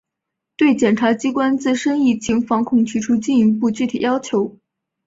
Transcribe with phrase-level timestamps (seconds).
[0.57, 4.57] 对检察机关自身疫情防控提出进一步具体要求